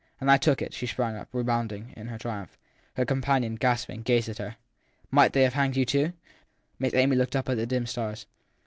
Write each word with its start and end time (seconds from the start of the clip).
And 0.19 0.31
I 0.31 0.37
took 0.37 0.63
it. 0.63 0.73
She 0.73 0.87
sprang 0.87 1.15
up, 1.15 1.29
rebounding, 1.31 1.93
in 1.95 2.07
her 2.07 2.17
triumph. 2.17 2.57
Her 2.95 3.05
companion, 3.05 3.53
gasping, 3.53 4.01
gazed 4.01 4.29
at 4.29 4.39
her. 4.39 4.55
Might 5.11 5.33
they 5.33 5.43
have 5.43 5.53
hanged 5.53 5.75
you 5.75 5.85
too? 5.85 6.13
Miss 6.79 6.95
Amy 6.95 7.15
looked 7.15 7.35
up 7.35 7.47
at 7.49 7.57
the 7.57 7.67
dim 7.67 7.85
stars. 7.85 8.25